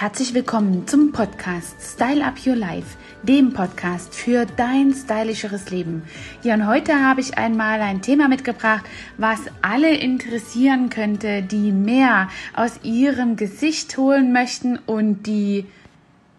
[0.00, 6.04] Herzlich willkommen zum Podcast Style Up Your Life, dem Podcast für dein stylischeres Leben.
[6.44, 8.84] Ja, und heute habe ich einmal ein Thema mitgebracht,
[9.16, 15.66] was alle interessieren könnte, die mehr aus ihrem Gesicht holen möchten und die,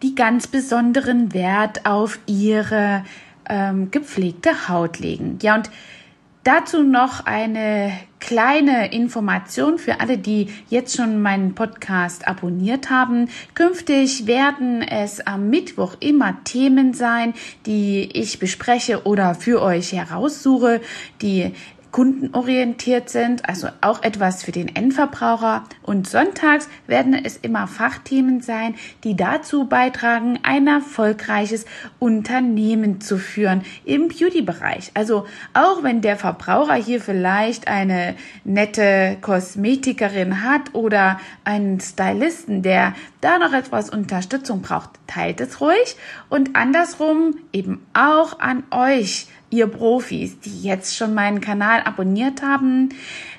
[0.04, 3.04] die ganz besonderen Wert auf ihre
[3.50, 5.38] ähm, gepflegte Haut legen.
[5.42, 5.70] Ja, und
[6.46, 13.30] Dazu noch eine kleine Information für alle, die jetzt schon meinen Podcast abonniert haben.
[13.56, 17.34] Künftig werden es am Mittwoch immer Themen sein,
[17.66, 20.80] die ich bespreche oder für euch heraussuche,
[21.22, 21.54] die
[21.92, 25.64] kundenorientiert sind, also auch etwas für den Endverbraucher.
[25.82, 31.66] Und sonntags werden es immer Fachthemen sein, die dazu beitragen, ein erfolgreiches
[31.98, 34.92] Unternehmen zu führen im Beauty-Bereich.
[34.94, 42.94] Also auch wenn der Verbraucher hier vielleicht eine nette Kosmetikerin hat oder einen Stylisten, der
[43.22, 45.98] da noch etwas Unterstützung braucht, teilt es ruhig
[46.30, 52.90] und andersrum eben auch an euch ihr Profis, die jetzt schon meinen Kanal abonniert haben.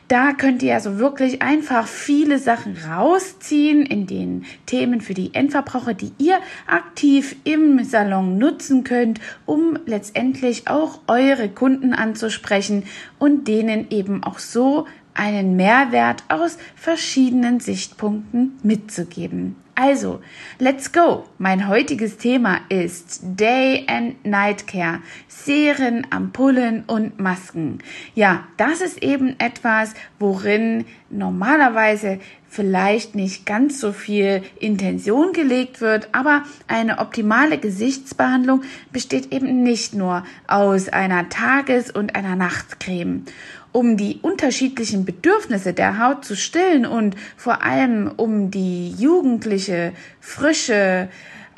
[0.08, 5.94] Da könnt ihr also wirklich einfach viele Sachen rausziehen in den Themen für die Endverbraucher,
[5.94, 12.82] die ihr aktiv im Salon nutzen könnt, um letztendlich auch eure Kunden anzusprechen
[13.20, 19.54] und denen eben auch so einen Mehrwert aus verschiedenen Sichtpunkten mitzugeben.
[19.82, 20.20] Also,
[20.58, 21.24] let's go.
[21.38, 27.78] Mein heutiges Thema ist Day and Night Care, Serien, Ampullen und Masken.
[28.14, 36.08] Ja, das ist eben etwas, worin normalerweise vielleicht nicht ganz so viel Intention gelegt wird,
[36.12, 38.62] aber eine optimale Gesichtsbehandlung
[38.92, 43.24] besteht eben nicht nur aus einer Tages- und einer Nachtcreme.
[43.72, 51.08] Um die unterschiedlichen Bedürfnisse der Haut zu stillen und vor allem um die jugendliche, frische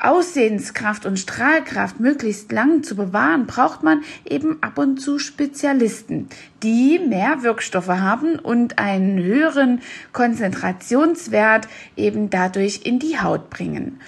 [0.03, 6.27] Aussehenskraft und Strahlkraft möglichst lang zu bewahren, braucht man eben ab und zu Spezialisten,
[6.61, 13.99] die mehr Wirkstoffe haben und einen höheren Konzentrationswert eben dadurch in die Haut bringen.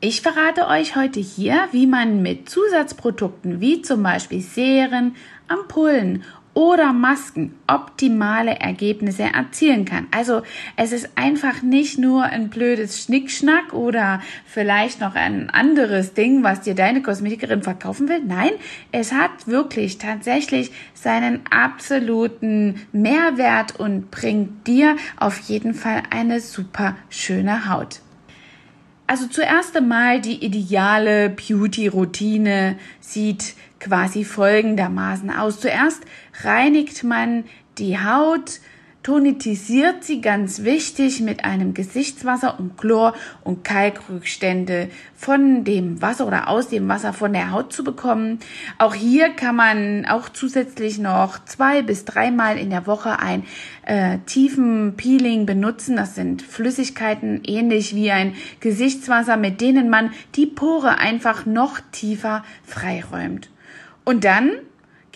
[0.00, 5.16] Ich verrate euch heute hier, wie man mit Zusatzprodukten wie zum Beispiel Serien,
[5.48, 6.24] Ampullen
[6.56, 10.06] oder Masken optimale Ergebnisse erzielen kann.
[10.10, 10.40] Also
[10.76, 16.62] es ist einfach nicht nur ein blödes Schnickschnack oder vielleicht noch ein anderes Ding, was
[16.62, 18.22] dir deine Kosmetikerin verkaufen will.
[18.26, 18.52] Nein,
[18.90, 26.96] es hat wirklich tatsächlich seinen absoluten Mehrwert und bringt dir auf jeden Fall eine super
[27.10, 28.00] schöne Haut.
[29.06, 35.60] Also zuerst einmal die ideale Beauty-Routine sieht quasi folgendermaßen aus.
[35.60, 36.02] Zuerst
[36.42, 37.44] reinigt man
[37.78, 38.60] die Haut,
[39.06, 43.14] tonitisiert sie ganz wichtig mit einem Gesichtswasser, um Chlor
[43.44, 48.40] und Kalkrückstände von dem Wasser oder aus dem Wasser von der Haut zu bekommen.
[48.78, 53.44] Auch hier kann man auch zusätzlich noch zwei bis dreimal in der Woche ein
[53.84, 55.94] äh, tiefen Peeling benutzen.
[55.94, 62.44] Das sind Flüssigkeiten ähnlich wie ein Gesichtswasser, mit denen man die Pore einfach noch tiefer
[62.64, 63.50] freiräumt.
[64.02, 64.50] Und dann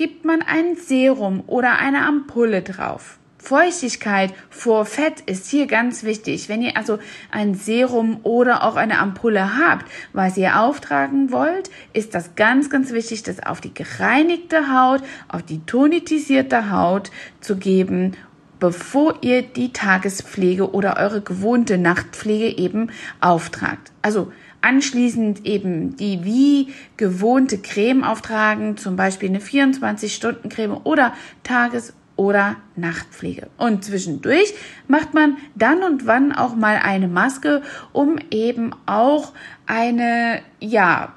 [0.00, 3.19] gibt man ein Serum oder eine Ampulle drauf.
[3.37, 6.49] Feuchtigkeit vor Fett ist hier ganz wichtig.
[6.49, 6.99] Wenn ihr also
[7.31, 9.84] ein Serum oder auch eine Ampulle habt,
[10.15, 15.43] was ihr auftragen wollt, ist das ganz, ganz wichtig, das auf die gereinigte Haut, auf
[15.43, 17.11] die tonitisierte Haut
[17.43, 18.12] zu geben,
[18.59, 22.91] bevor ihr die Tagespflege oder eure gewohnte Nachtpflege eben
[23.21, 23.93] auftragt.
[24.00, 24.32] Also
[24.62, 33.49] anschließend eben die wie gewohnte Creme auftragen, zum Beispiel eine 24-Stunden-Creme oder Tages- oder Nachtpflege.
[33.56, 34.53] Und zwischendurch
[34.88, 37.62] macht man dann und wann auch mal eine Maske,
[37.93, 39.32] um eben auch
[39.66, 41.15] eine, ja,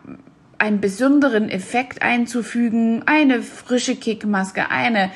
[0.57, 5.11] einen besonderen Effekt einzufügen, eine frische Kickmaske, eine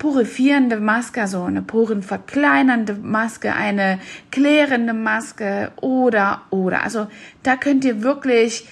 [0.00, 4.00] purifierende Maske, also eine porenverkleinernde Maske, eine
[4.32, 6.82] klärende Maske oder, oder.
[6.82, 7.06] Also
[7.42, 8.66] da könnt ihr wirklich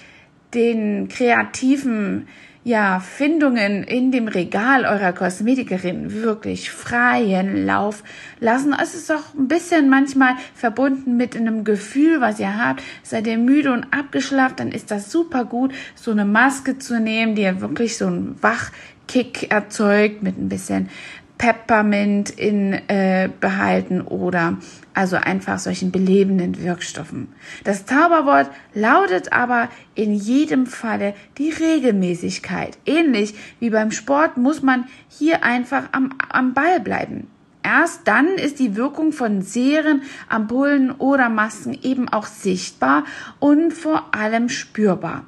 [0.53, 2.27] den kreativen
[2.63, 8.03] ja, Findungen in dem Regal eurer Kosmetikerin wirklich freien Lauf
[8.39, 8.75] lassen.
[8.79, 12.83] Es ist auch ein bisschen manchmal verbunden mit einem Gefühl, was ihr habt.
[13.01, 17.35] Seid ihr müde und abgeschlafen, dann ist das super gut, so eine Maske zu nehmen,
[17.35, 20.89] die ja wirklich so einen Wachkick erzeugt mit ein bisschen
[21.39, 24.57] Peppermint in äh, behalten oder
[24.93, 27.29] also einfach solchen belebenden Wirkstoffen.
[27.63, 32.77] Das Zauberwort lautet aber in jedem Falle die Regelmäßigkeit.
[32.85, 37.27] Ähnlich wie beim Sport muss man hier einfach am, am Ball bleiben.
[37.63, 43.05] erst dann ist die Wirkung von Serien, Ampullen oder Masken eben auch sichtbar
[43.39, 45.23] und vor allem spürbar.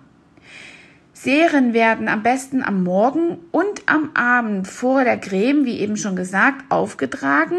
[1.23, 6.15] Serien werden am besten am Morgen und am Abend vor der Creme, wie eben schon
[6.15, 7.57] gesagt, aufgetragen.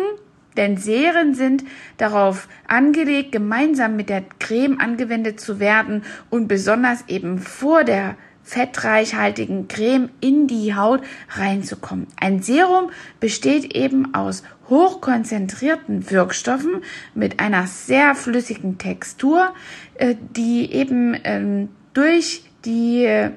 [0.57, 1.63] Denn Serien sind
[1.97, 9.69] darauf angelegt, gemeinsam mit der Creme angewendet zu werden und besonders eben vor der fettreichhaltigen
[9.69, 12.09] Creme in die Haut reinzukommen.
[12.19, 16.83] Ein Serum besteht eben aus hochkonzentrierten Wirkstoffen
[17.15, 19.55] mit einer sehr flüssigen Textur,
[19.95, 23.31] äh, die eben ähm, durch die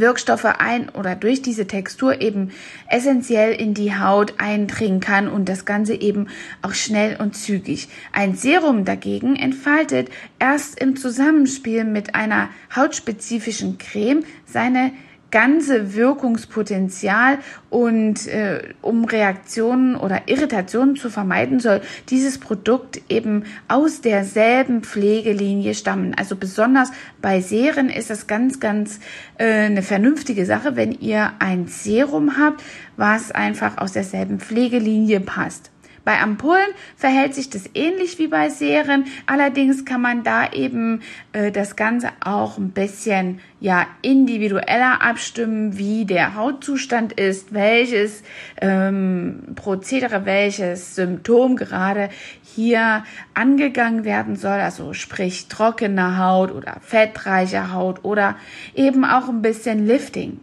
[0.00, 2.50] Wirkstoffe ein oder durch diese Textur eben
[2.88, 6.28] essentiell in die Haut eindringen kann und das Ganze eben
[6.62, 7.88] auch schnell und zügig.
[8.12, 14.92] Ein Serum dagegen entfaltet erst im Zusammenspiel mit einer hautspezifischen Creme seine
[15.34, 17.38] ganze Wirkungspotenzial
[17.68, 25.74] und äh, um Reaktionen oder Irritationen zu vermeiden, soll dieses Produkt eben aus derselben Pflegelinie
[25.74, 26.14] stammen.
[26.16, 29.00] Also besonders bei Serien ist das ganz, ganz
[29.36, 32.62] äh, eine vernünftige Sache, wenn ihr ein Serum habt,
[32.96, 35.73] was einfach aus derselben Pflegelinie passt.
[36.04, 39.06] Bei Ampullen verhält sich das ähnlich wie bei Serien.
[39.26, 41.00] Allerdings kann man da eben
[41.32, 48.22] äh, das Ganze auch ein bisschen ja individueller abstimmen, wie der Hautzustand ist, welches
[48.60, 52.10] ähm, Prozedere, welches Symptom gerade
[52.42, 54.60] hier angegangen werden soll.
[54.60, 58.36] Also sprich trockene Haut oder fettreiche Haut oder
[58.74, 60.40] eben auch ein bisschen Lifting.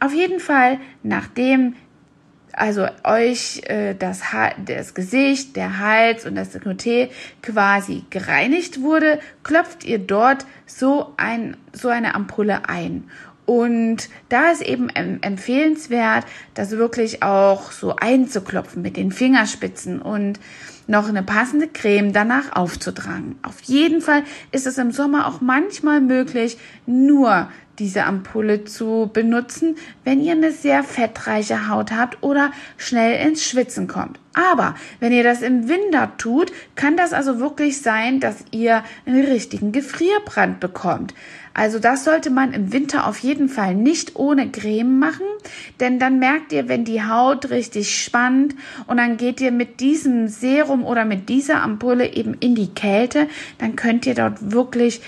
[0.00, 1.74] Auf jeden Fall, nachdem
[2.52, 4.22] also euch äh, das,
[4.64, 7.10] das Gesicht, der Hals und das Dekolleté
[7.42, 13.08] quasi gereinigt wurde, klopft ihr dort so, ein, so eine Ampulle ein.
[13.46, 16.24] Und da ist eben empfehlenswert,
[16.54, 20.38] das wirklich auch so einzuklopfen mit den Fingerspitzen und
[20.90, 23.38] noch eine passende Creme danach aufzutragen.
[23.42, 27.48] Auf jeden Fall ist es im Sommer auch manchmal möglich, nur
[27.78, 33.88] diese Ampulle zu benutzen, wenn ihr eine sehr fettreiche Haut habt oder schnell ins Schwitzen
[33.88, 34.20] kommt.
[34.34, 39.24] Aber wenn ihr das im Winter tut, kann das also wirklich sein, dass ihr einen
[39.24, 41.14] richtigen Gefrierbrand bekommt.
[41.52, 45.26] Also das sollte man im Winter auf jeden Fall nicht ohne Creme machen,
[45.80, 48.54] denn dann merkt ihr, wenn die Haut richtig spannt
[48.86, 53.28] und dann geht ihr mit diesem Serum oder mit dieser Ampulle eben in die Kälte,
[53.58, 55.00] dann könnt ihr dort wirklich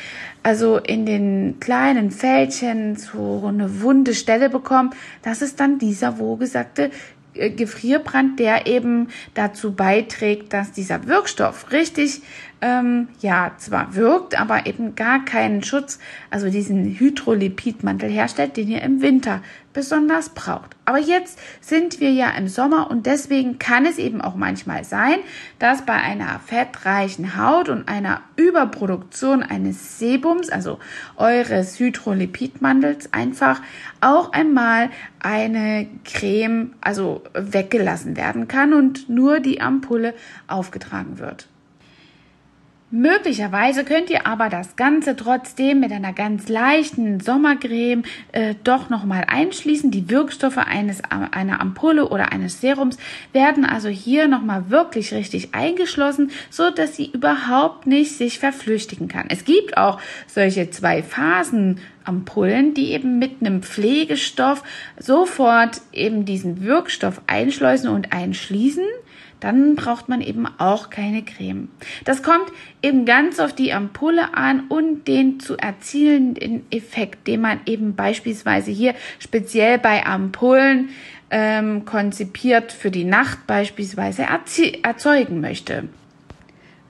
[0.42, 4.90] also in den kleinen Fältchen so eine wunde Stelle bekommen.
[5.22, 6.90] Das ist dann dieser wohlgesagte
[7.34, 12.22] äh, Gefrierbrand, der eben dazu beiträgt, dass dieser Wirkstoff richtig
[12.62, 15.98] ähm, ja zwar wirkt, aber eben gar keinen Schutz,
[16.30, 19.42] also diesen Hydrolipidmantel herstellt, den ihr im Winter
[19.72, 20.76] besonders braucht.
[20.84, 25.16] Aber jetzt sind wir ja im Sommer und deswegen kann es eben auch manchmal sein,
[25.58, 30.78] dass bei einer fettreichen Haut und einer Überproduktion eines Sebums, also
[31.16, 33.60] eures Hydrolipidmantels, einfach
[34.00, 40.14] auch einmal eine Creme, also weggelassen werden kann und nur die Ampulle
[40.46, 41.48] aufgetragen wird.
[42.94, 48.02] Möglicherweise könnt ihr aber das Ganze trotzdem mit einer ganz leichten Sommercreme
[48.32, 49.90] äh, doch nochmal einschließen.
[49.90, 52.98] Die Wirkstoffe eines, einer Ampulle oder eines Serums
[53.32, 59.24] werden also hier nochmal wirklich richtig eingeschlossen, so dass sie überhaupt nicht sich verflüchtigen kann.
[59.30, 64.62] Es gibt auch solche zwei Phasen Ampullen, die eben mit einem Pflegestoff
[64.98, 68.84] sofort eben diesen Wirkstoff einschleusen und einschließen
[69.42, 71.68] dann braucht man eben auch keine Creme.
[72.04, 72.46] Das kommt
[72.80, 78.70] eben ganz auf die Ampulle an und den zu erzielenden Effekt, den man eben beispielsweise
[78.70, 80.90] hier speziell bei Ampullen
[81.30, 84.26] ähm, konzipiert für die Nacht beispielsweise
[84.82, 85.88] erzeugen möchte.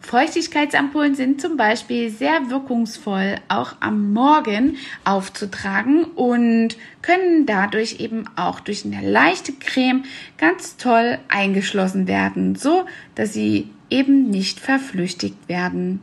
[0.03, 8.61] Feuchtigkeitsampullen sind zum Beispiel sehr wirkungsvoll auch am Morgen aufzutragen und können dadurch eben auch
[8.61, 10.05] durch eine leichte Creme
[10.39, 16.01] ganz toll eingeschlossen werden, so dass sie eben nicht verflüchtigt werden.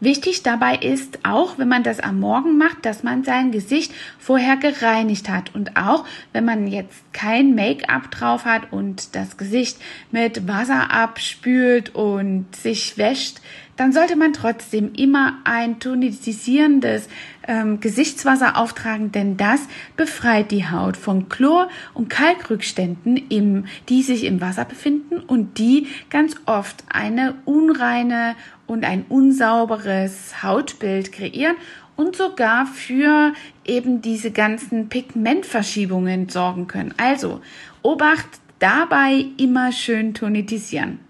[0.00, 4.56] Wichtig dabei ist auch, wenn man das am Morgen macht, dass man sein Gesicht vorher
[4.56, 9.78] gereinigt hat und auch, wenn man jetzt kein Make-up drauf hat und das Gesicht
[10.10, 13.40] mit Wasser abspült und sich wäscht,
[13.76, 17.08] dann sollte man trotzdem immer ein tonisierendes
[17.46, 19.60] ähm, Gesichtswasser auftragen, denn das
[19.96, 25.88] befreit die Haut von Chlor- und Kalkrückständen, im, die sich im Wasser befinden und die
[26.10, 28.36] ganz oft eine unreine
[28.74, 31.56] und ein unsauberes Hautbild kreieren
[31.96, 33.32] und sogar für
[33.64, 36.92] eben diese ganzen Pigmentverschiebungen sorgen können.
[36.98, 37.40] Also
[37.82, 38.28] Obacht
[38.64, 41.00] Dabei immer schön tonitisieren.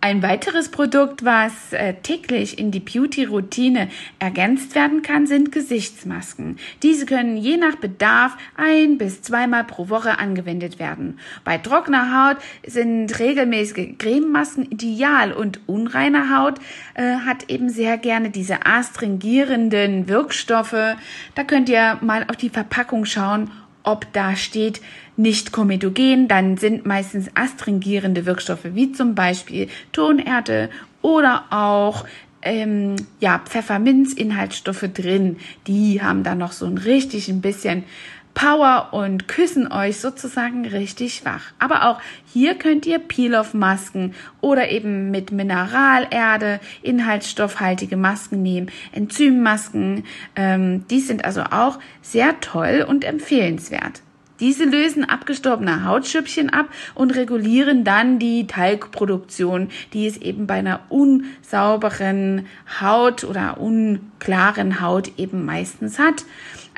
[0.00, 3.88] Ein weiteres Produkt, was äh, täglich in die Beauty-Routine
[4.20, 6.56] ergänzt werden kann, sind Gesichtsmasken.
[6.84, 11.18] Diese können je nach Bedarf ein bis zweimal pro Woche angewendet werden.
[11.42, 16.60] Bei trockener Haut sind regelmäßige Crememasken ideal und unreine Haut
[16.94, 20.94] äh, hat eben sehr gerne diese astringierenden Wirkstoffe.
[21.34, 23.50] Da könnt ihr mal auf die Verpackung schauen
[23.82, 24.80] ob da steht
[25.16, 30.70] nicht komedogen, dann sind meistens astringierende Wirkstoffe wie zum Beispiel Tonerde
[31.02, 32.04] oder auch
[32.42, 35.36] ähm, ja, Pfefferminz-Inhaltsstoffe drin.
[35.66, 37.84] Die haben da noch so ein richtig ein bisschen
[38.38, 41.42] Power und küssen euch sozusagen richtig wach.
[41.58, 42.00] Aber auch
[42.32, 50.04] hier könnt ihr Peel-Off-Masken oder eben mit Mineralerde inhaltsstoffhaltige Masken nehmen, Enzymmasken.
[50.36, 54.02] Ähm, die sind also auch sehr toll und empfehlenswert.
[54.40, 60.80] Diese lösen abgestorbene Hautschüppchen ab und regulieren dann die Talgproduktion, die es eben bei einer
[60.88, 62.46] unsauberen
[62.80, 66.24] Haut oder unklaren Haut eben meistens hat.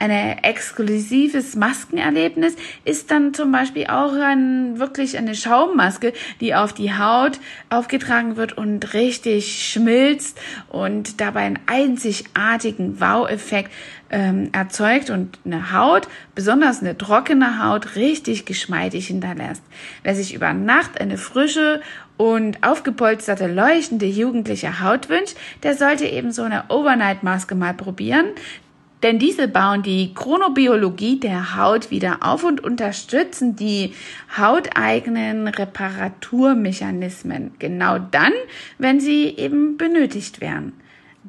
[0.01, 6.95] Ein exklusives Maskenerlebnis ist dann zum Beispiel auch ein, wirklich eine Schaummaske, die auf die
[6.95, 7.39] Haut
[7.69, 10.41] aufgetragen wird und richtig schmilzt
[10.71, 13.71] und dabei einen einzigartigen Wow-Effekt
[14.11, 19.63] ähm, erzeugt und eine Haut, besonders eine trockene Haut, richtig geschmeidig hinterlässt.
[20.03, 21.81] Wer sich über Nacht eine frische
[22.17, 28.27] und aufgepolsterte, leuchtende jugendliche Haut wünscht, der sollte eben so eine Overnight-Maske mal probieren.
[29.03, 33.95] Denn diese bauen die Chronobiologie der Haut wieder auf und unterstützen die
[34.37, 37.53] hauteigenen Reparaturmechanismen.
[37.59, 38.35] Genau dann,
[38.77, 40.75] wenn sie eben benötigt werden.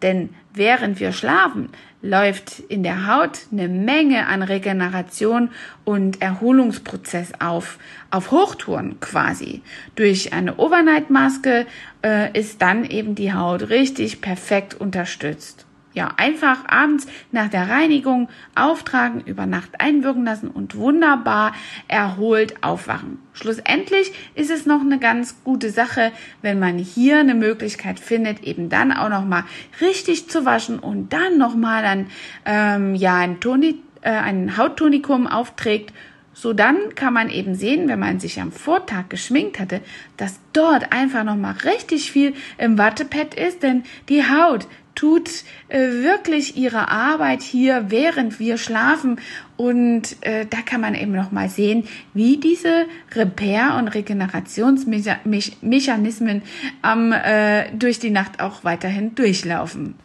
[0.01, 1.70] Denn während wir schlafen,
[2.01, 5.50] läuft in der Haut eine Menge an Regeneration
[5.84, 7.77] und Erholungsprozess auf,
[8.10, 9.62] auf Hochtouren quasi.
[9.96, 11.67] Durch eine Overnight-Maske
[12.03, 18.29] äh, ist dann eben die Haut richtig perfekt unterstützt ja, einfach abends nach der Reinigung
[18.55, 21.53] auftragen, über Nacht einwirken lassen und wunderbar
[21.88, 23.19] erholt aufwachen.
[23.33, 28.69] Schlussendlich ist es noch eine ganz gute Sache, wenn man hier eine Möglichkeit findet, eben
[28.69, 29.43] dann auch noch mal
[29.79, 32.07] richtig zu waschen und dann noch mal dann
[32.45, 35.93] ähm, ja ein, Toni, äh, ein Hauttonikum aufträgt.
[36.33, 39.81] So dann kann man eben sehen, wenn man sich am Vortag geschminkt hatte,
[40.15, 45.29] dass dort einfach noch mal richtig viel im Wattepad ist, denn die Haut tut
[45.69, 49.19] äh, wirklich ihre Arbeit hier, während wir schlafen.
[49.57, 56.41] Und äh, da kann man eben noch mal sehen, wie diese Repair- und Regenerationsmechanismen
[56.83, 59.95] ähm, äh, durch die Nacht auch weiterhin durchlaufen.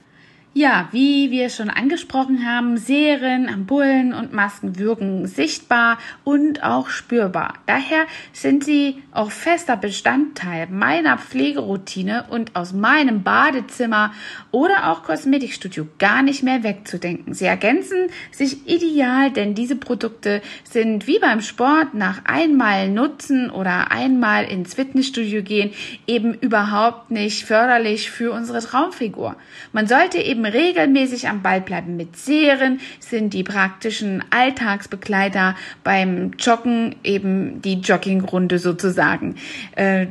[0.58, 7.58] Ja, wie wir schon angesprochen haben, Serien, Ampullen und Masken wirken sichtbar und auch spürbar.
[7.66, 14.14] Daher sind sie auch fester Bestandteil meiner Pflegeroutine und aus meinem Badezimmer
[14.50, 17.34] oder auch Kosmetikstudio gar nicht mehr wegzudenken.
[17.34, 23.90] Sie ergänzen sich ideal, denn diese Produkte sind wie beim Sport nach einmal Nutzen oder
[23.90, 25.72] einmal ins Fitnessstudio gehen
[26.06, 29.36] eben überhaupt nicht förderlich für unsere Traumfigur.
[29.75, 31.96] Man sollte eben regelmäßig am Ball bleiben.
[31.96, 39.36] Mit Serien sind die praktischen Alltagsbegleiter beim Joggen eben die Joggingrunde sozusagen.
[39.74, 40.06] Äh,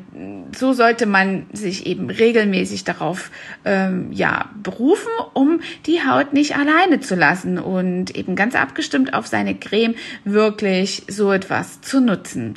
[0.56, 3.32] so sollte man sich eben regelmäßig darauf
[3.66, 9.28] ähm, ja berufen, um die Haut nicht alleine zu lassen und eben ganz abgestimmt auf
[9.28, 12.56] seine Creme wirklich so etwas zu nutzen.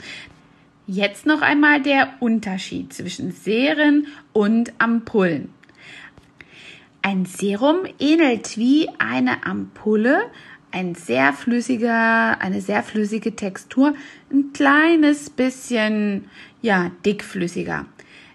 [0.90, 5.50] Jetzt noch einmal der Unterschied zwischen Serien und Ampullen.
[7.02, 10.21] Ein Serum ähnelt wie eine Ampulle,
[10.71, 13.95] ein sehr flüssiger, eine sehr flüssige Textur,
[14.31, 16.28] ein kleines bisschen,
[16.61, 17.87] ja, dickflüssiger.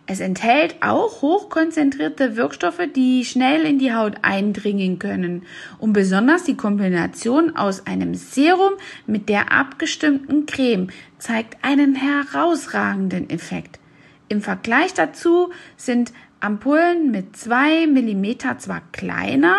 [0.05, 5.43] Es enthält auch hochkonzentrierte Wirkstoffe, die schnell in die Haut eindringen können.
[5.79, 8.73] Und besonders die Kombination aus einem Serum
[9.07, 10.87] mit der abgestimmten Creme
[11.19, 13.79] zeigt einen herausragenden Effekt.
[14.27, 16.11] Im Vergleich dazu sind
[16.43, 19.55] Ampullen mit zwei Millimeter zwar kleiner,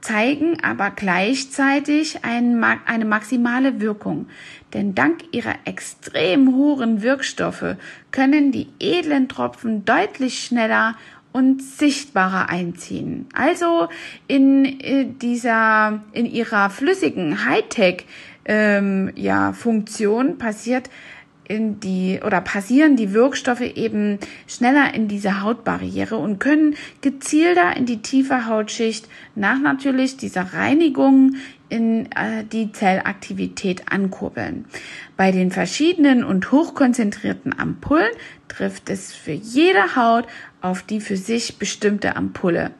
[0.00, 4.28] zeigen aber gleichzeitig ein, eine maximale Wirkung.
[4.72, 7.76] Denn dank ihrer extrem hohen Wirkstoffe
[8.12, 10.94] können die edlen Tropfen deutlich schneller
[11.32, 13.26] und sichtbarer einziehen.
[13.34, 13.88] Also
[14.26, 18.06] in äh, dieser, in ihrer flüssigen Hightech
[18.46, 20.88] ähm, ja, Funktion passiert
[21.48, 27.86] in die oder passieren die Wirkstoffe eben schneller in diese Hautbarriere und können gezielter in
[27.86, 31.36] die tiefe Hautschicht nach natürlich dieser Reinigung
[31.68, 34.66] in äh, die Zellaktivität ankurbeln.
[35.16, 38.12] Bei den verschiedenen und hochkonzentrierten Ampullen
[38.48, 40.26] trifft es für jede Haut
[40.60, 42.72] auf die für sich bestimmte Ampulle.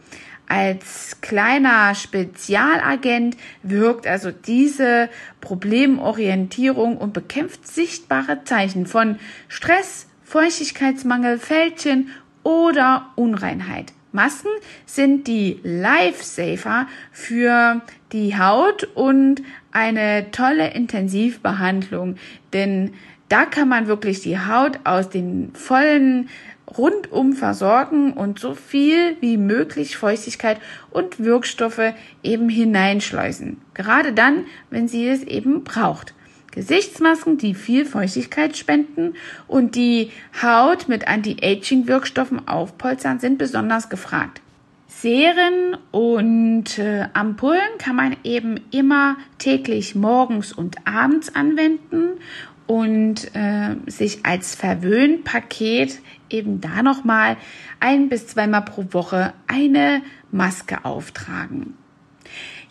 [0.48, 5.08] Als kleiner Spezialagent wirkt also diese
[5.40, 12.10] Problemorientierung und bekämpft sichtbare Zeichen von Stress, Feuchtigkeitsmangel, Fältchen
[12.44, 13.92] oder Unreinheit.
[14.12, 14.48] Masken
[14.86, 22.16] sind die Lifesaver für die Haut und eine tolle Intensivbehandlung,
[22.52, 22.94] denn
[23.28, 26.28] da kann man wirklich die Haut aus den vollen
[26.66, 30.58] rundum versorgen und so viel wie möglich Feuchtigkeit
[30.90, 33.60] und Wirkstoffe eben hineinschleusen.
[33.74, 36.14] Gerade dann, wenn sie es eben braucht.
[36.50, 39.14] Gesichtsmasken, die viel Feuchtigkeit spenden
[39.46, 40.10] und die
[40.42, 44.40] Haut mit Anti-Aging-Wirkstoffen aufpolstern, sind besonders gefragt.
[44.88, 52.18] Serien und äh, Ampullen kann man eben immer täglich morgens und abends anwenden
[52.66, 57.36] und äh, sich als Verwöhnpaket eben da nochmal
[57.80, 61.74] ein bis zweimal pro Woche eine Maske auftragen.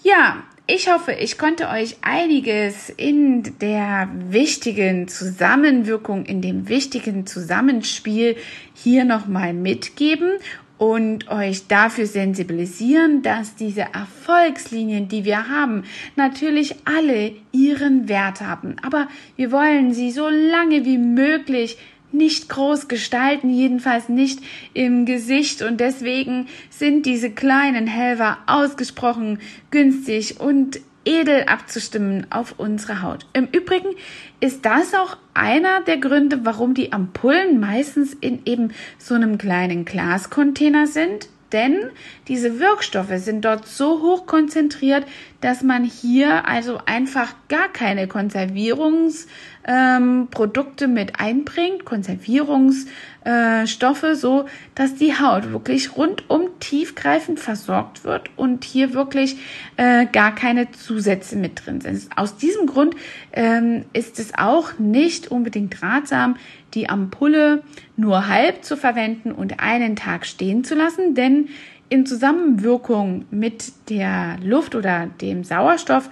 [0.03, 8.35] Ja, ich hoffe, ich konnte euch einiges in der wichtigen Zusammenwirkung, in dem wichtigen Zusammenspiel
[8.73, 10.31] hier nochmal mitgeben
[10.77, 15.83] und euch dafür sensibilisieren, dass diese Erfolgslinien, die wir haben,
[16.15, 18.75] natürlich alle ihren Wert haben.
[18.81, 21.77] Aber wir wollen sie so lange wie möglich
[22.15, 24.39] nicht groß gestalten, jedenfalls nicht
[24.73, 29.39] im Gesicht und deswegen sind diese kleinen Helfer ausgesprochen
[29.71, 33.27] günstig und edel abzustimmen auf unsere Haut.
[33.33, 33.95] Im Übrigen
[34.39, 39.85] ist das auch einer der Gründe, warum die Ampullen meistens in eben so einem kleinen
[39.85, 41.91] Glascontainer sind, denn
[42.27, 45.05] diese Wirkstoffe sind dort so hoch konzentriert,
[45.41, 49.27] dass man hier also einfach gar keine Konservierungs
[49.67, 54.45] ähm, Produkte mit einbringt, Konservierungsstoffe, äh, so
[54.75, 59.37] dass die Haut wirklich rundum tiefgreifend versorgt wird und hier wirklich
[59.77, 62.07] äh, gar keine Zusätze mit drin sind.
[62.15, 62.95] Aus diesem Grund
[63.33, 66.35] ähm, ist es auch nicht unbedingt ratsam,
[66.73, 67.63] die Ampulle
[67.95, 71.49] nur halb zu verwenden und einen Tag stehen zu lassen, denn
[71.87, 76.09] in Zusammenwirkung mit der Luft oder dem Sauerstoff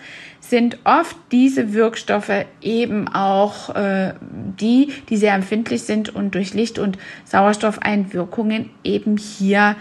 [0.50, 4.14] sind oft diese Wirkstoffe eben auch äh,
[4.60, 9.78] die, die sehr empfindlich sind und durch Licht- und Sauerstoffeinwirkungen eben hier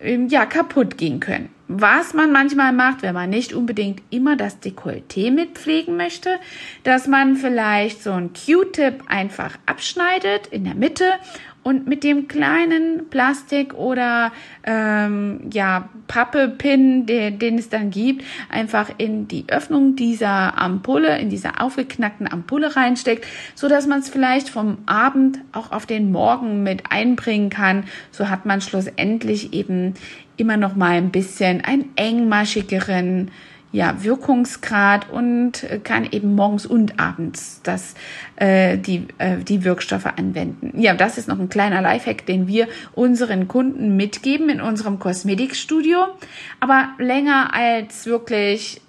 [0.00, 1.48] ähm, ja kaputt gehen können.
[1.68, 6.40] Was man manchmal macht, wenn man nicht unbedingt immer das Dekolleté mitpflegen möchte,
[6.82, 11.04] dass man vielleicht so ein Q-Tip einfach abschneidet in der Mitte
[11.62, 14.32] und mit dem kleinen Plastik oder
[14.64, 21.28] ähm, ja Pappe-Pin, den, den es dann gibt, einfach in die Öffnung dieser Ampulle, in
[21.28, 26.62] dieser aufgeknackten Ampulle reinsteckt, so dass man es vielleicht vom Abend auch auf den Morgen
[26.62, 27.84] mit einbringen kann.
[28.10, 29.94] So hat man schlussendlich eben
[30.36, 33.30] immer noch mal ein bisschen einen engmaschigeren
[33.72, 37.94] ja, Wirkungsgrad und äh, kann eben morgens und abends das,
[38.36, 40.80] äh, die, äh, die Wirkstoffe anwenden.
[40.80, 46.06] Ja, das ist noch ein kleiner Lifehack, den wir unseren Kunden mitgeben in unserem Kosmetikstudio.
[46.58, 48.80] Aber länger als wirklich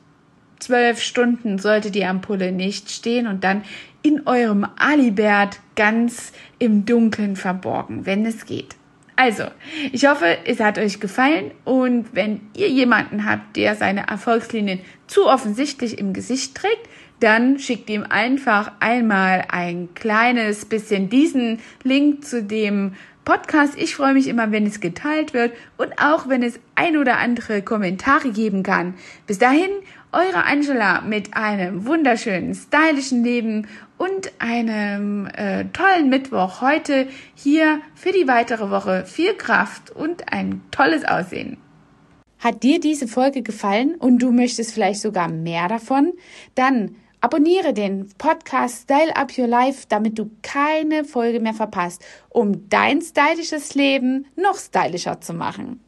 [0.60, 3.64] zwölf Stunden sollte die Ampulle nicht stehen und dann
[4.04, 8.76] in eurem Alibert ganz im Dunkeln verborgen, wenn es geht.
[9.16, 9.44] Also,
[9.92, 15.28] ich hoffe, es hat euch gefallen und wenn ihr jemanden habt, der seine Erfolgslinien zu
[15.28, 22.42] offensichtlich im Gesicht trägt, dann schickt ihm einfach einmal ein kleines bisschen diesen Link zu
[22.44, 22.94] dem
[23.24, 23.76] Podcast.
[23.78, 27.62] Ich freue mich immer, wenn es geteilt wird und auch wenn es ein oder andere
[27.62, 28.96] Kommentare geben kann.
[29.28, 29.70] Bis dahin,
[30.12, 33.68] eure Angela mit einem wunderschönen, stylischen Leben
[34.02, 39.06] und einem äh, tollen Mittwoch heute hier für die weitere Woche.
[39.06, 41.58] Viel Kraft und ein tolles Aussehen.
[42.40, 46.14] Hat dir diese Folge gefallen und du möchtest vielleicht sogar mehr davon?
[46.56, 52.68] Dann abonniere den Podcast Style Up Your Life, damit du keine Folge mehr verpasst, um
[52.70, 55.80] dein stylisches Leben noch stylischer zu machen.